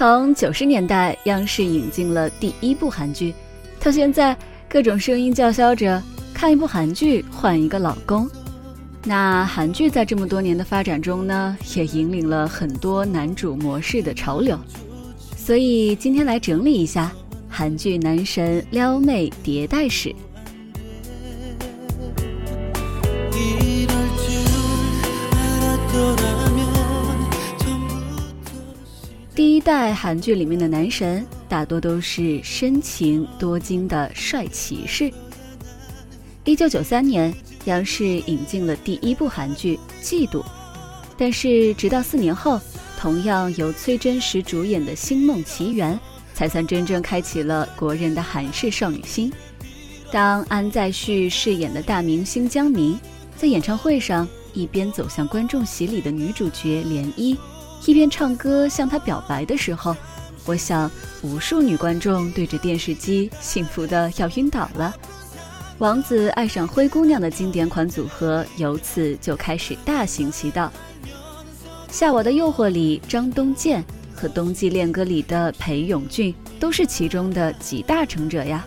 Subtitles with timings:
[0.00, 3.34] 从九十年代央视引进了第一部韩剧，
[3.78, 4.34] 到现在
[4.66, 6.02] 各种声音叫嚣着
[6.32, 8.26] 看一部韩剧换一个老公。
[9.04, 14.58] 那韩剧在这么多年的发展中呢，也引领了很多男主模式的潮流。
[15.36, 17.12] 所以今天来整理一下
[17.46, 20.16] 韩剧男神撩妹迭代史。
[29.40, 35.10] 第一代韩剧里面的男神大多都是深情多金的帅骑士。
[36.44, 40.42] 一九九三年，央视引进了第一部韩剧《嫉妒》，
[41.16, 42.60] 但是直到四年后，
[42.98, 45.94] 同样由崔真实主演的《星梦奇缘》
[46.34, 49.32] 才算真正开启了国人的韩式少女心。
[50.12, 53.00] 当安在旭饰演的大明星江明
[53.38, 57.34] 在演唱会上一边走向观众席里的女主角涟漪。
[57.86, 59.96] 一边唱歌向他表白的时候，
[60.44, 60.90] 我想
[61.22, 64.94] 无数女观众对着电视机幸福的要晕倒了。
[65.78, 70.70] 王子爱上灰姑娘的经典款组合由此就开始大行其道。
[71.92, 73.82] 《夏娃的诱惑》里张东健
[74.14, 78.64] 和《冬季恋歌》里的裴勇俊都是其中的集大成者呀。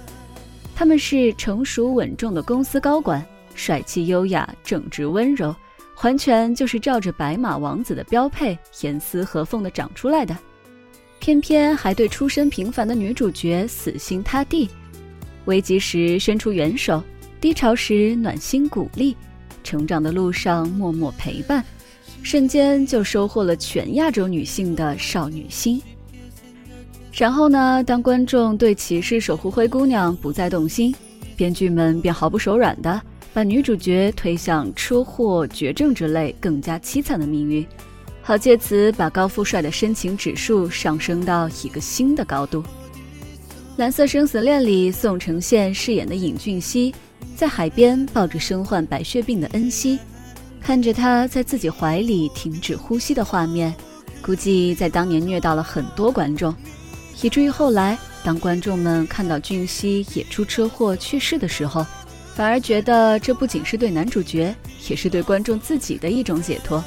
[0.75, 5.55] 他们是成熟稳重的公司高管，帅气优雅，正直温柔。
[6.03, 10.37] 完全就是照着白马王子的标配严丝合缝的长出来的，
[11.19, 14.69] 偏偏还对出身平凡的女主角死心塌地，
[15.45, 17.01] 危急时伸出援手，
[17.39, 19.15] 低潮时暖心鼓励，
[19.63, 21.63] 成长的路上默默陪伴，
[22.21, 25.81] 瞬间就收获了全亚洲女性的少女心。
[27.13, 30.93] 然后呢，当观众对骑士守护灰姑娘不再动心，
[31.37, 33.01] 编剧们便毫不手软的。
[33.33, 37.65] 把女主角推向车祸、绝症之类更加凄惨的命运，
[38.21, 42.61] 好借此把高富帅的深情指数上升到一个新的高度。
[43.75, 46.93] 《蓝色生死恋》里，宋承宪饰演的尹俊熙，
[47.35, 49.97] 在海边抱着身患白血病的恩熙，
[50.61, 53.73] 看着他在自己怀里停止呼吸的画面，
[54.21, 56.53] 估计在当年虐到了很多观众，
[57.23, 61.83] 以至于后来当观众们看到俊熙也出车祸去世的时候。
[62.35, 64.55] 反而觉得这不仅是对男主角，
[64.89, 66.83] 也是对观众自己的一种解脱。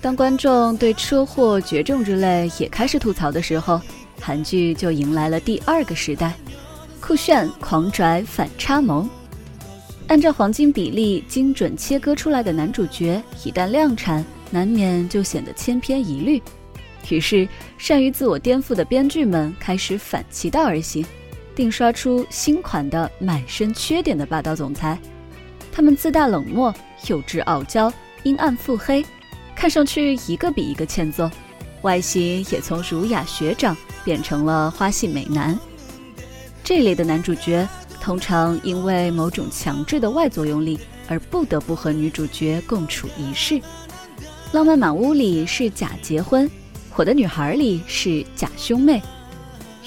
[0.00, 3.80] 当观众对车祸、绝症之类也开始吐槽的时候，
[4.20, 6.34] 韩剧就迎来了第二个时代：
[7.00, 9.08] 酷炫、狂拽、反差萌。
[10.12, 16.42] 按照黄金比例精准切割出来的男主角，一旦量产，难免就显得千篇一律。
[17.08, 21.02] 于是，善于自我颠覆的编剧们开始反其道而行，
[21.54, 24.98] 定刷出新款的满身缺点的霸道总裁。
[25.72, 26.74] 他们自大冷漠、
[27.08, 27.90] 幼稚傲娇、
[28.22, 29.02] 阴暗腹黑，
[29.56, 31.30] 看上去一个比一个欠揍，
[31.80, 33.74] 外形也从儒雅学长
[34.04, 35.58] 变成了花系美男。
[36.62, 37.66] 这类的男主角。
[38.02, 40.76] 通常因为某种强制的外作用力
[41.06, 43.54] 而不得不和女主角共处一室，
[44.50, 46.48] 《浪漫满屋》里是假结婚，
[46.96, 49.00] 《我的女孩》里是假兄妹。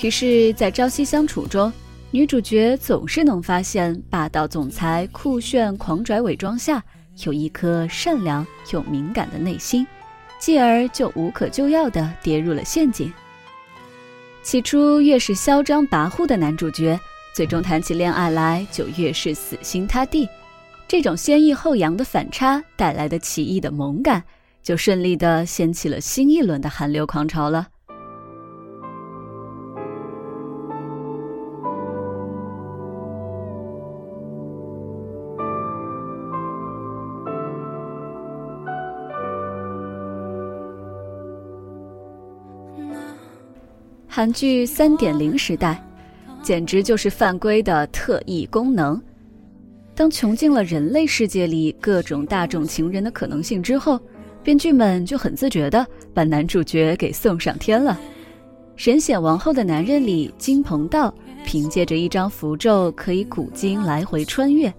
[0.02, 1.72] 于是，在朝夕相处中，
[2.10, 6.82] 女主角总是能发现霸道总裁酷炫狂拽伪装下
[7.26, 9.86] 有一颗善良又敏感的内心，
[10.40, 13.12] 继而就无可救药地跌入了陷阱。
[14.42, 16.98] 起初，越是嚣张跋扈的男主角。
[17.36, 20.26] 最终谈起恋爱来就越是死心塌地，
[20.88, 24.24] 这种先抑后扬的反差带来的奇异的萌感，
[24.64, 27.68] 就顺利的掀起了新一轮的韩流狂潮了。
[44.08, 45.85] 韩剧三点零时代。
[46.46, 49.02] 简直就是犯规的特异功能。
[49.96, 54.00] 当穷尽了人类世界里各种大众情人的可能性之后，
[54.44, 55.84] 编剧们就很自觉地
[56.14, 58.00] 把男主角给送上天了。
[58.76, 61.12] 《神显王后的男人》里，金鹏道
[61.44, 64.70] 凭借着一张符咒可以古今来回穿越；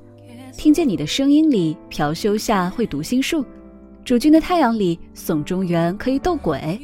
[0.57, 3.39] 听见你的声音里，朴修夏会读心术；
[4.05, 6.79] 《主君的太阳》里，宋中原可以斗鬼；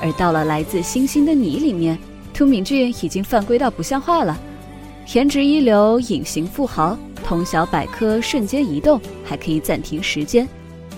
[0.00, 1.98] 而到了《来自星星的你》里面。
[2.36, 4.38] 涂敏俊已经犯规到不像话了，
[5.14, 6.94] 颜值一流，隐形富豪，
[7.24, 10.46] 通晓百科，瞬间移动，还可以暂停时间。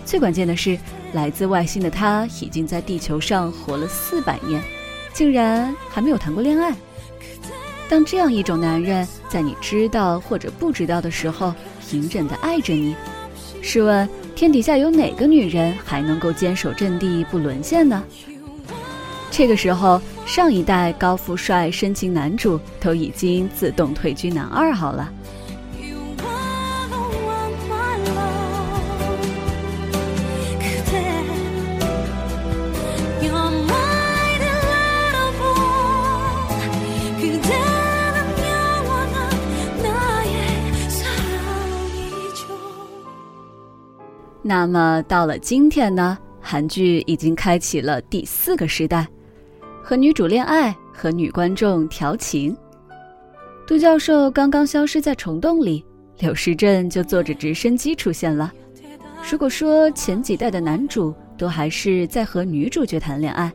[0.04, 0.76] 最关键的是，
[1.12, 4.60] 来自外星的他已经在地球上活了四百年，
[5.12, 6.74] 竟然还没有谈过恋爱。
[7.88, 11.54] 当这样一种男人在你知道或者不知道的时候，
[11.92, 12.96] 隐忍的爱着你，
[13.62, 18.02] 试问天底下有哪个女人还能够坚守阵地不沦陷呢？
[19.30, 25.10] 这个时候，上一代高富帅深情男主都已经自动退居男二号了。
[44.42, 46.18] 那么到了今天呢？
[46.40, 49.06] 韩剧已经开启了第四个时代，
[49.88, 52.54] 和女主恋爱，和女观众调情。
[53.66, 55.82] 杜教授刚刚消失在虫洞里，
[56.18, 58.52] 柳时镇就坐着直升机出现了。
[59.32, 63.50] 如果说前几代的男主都还是在和女主角谈恋爱，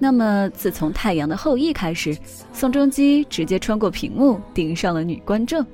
[0.00, 2.18] 那么自从《太阳的后裔》开始，
[2.52, 5.64] 宋仲基直接穿过屏幕盯上了女观众。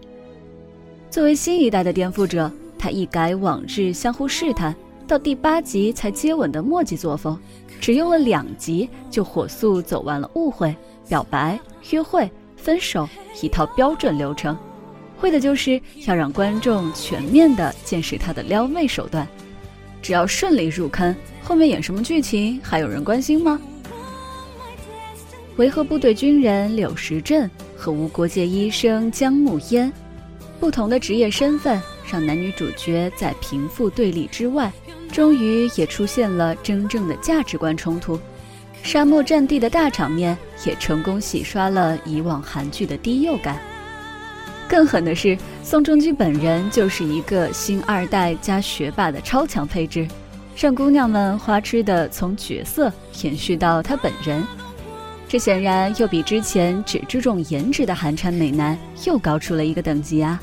[1.09, 2.53] 作为新一代的颠覆者。
[2.77, 7.39] 他一改往日相互试探，到第八集才接吻的墨迹作风，
[7.81, 10.75] 只用了两集就火速走完了误会、
[11.09, 11.59] 表白、
[11.91, 13.09] 约会、分手
[13.43, 14.57] 一套标准流程，
[15.21, 19.27] 为的就是要让观众全面的见识他的撩妹手段。
[20.01, 23.61] 只要顺利入坑，后面演什么剧情还有人关心吗？
[25.57, 29.93] 维和部队军人柳时镇和无国界医生姜暮烟，
[30.59, 31.81] 不同的职业身份。
[32.13, 34.71] 让男女主角在贫富对立之外，
[35.11, 38.21] 终于也出现了真正的价值观冲突。
[38.83, 40.37] 沙漠战地的大场面
[40.67, 43.59] 也成功洗刷了以往韩剧的低幼感。
[44.69, 50.07] 更狠的是，宋仲基本人就是一个星二代加学霸的超强配置，
[50.55, 52.93] 让姑娘们花痴的从角色
[53.23, 54.47] 延续到他本人。
[55.35, 60.41] 这显然又比之前只注重颜值的寒蝉美男又高出了一个等级啊！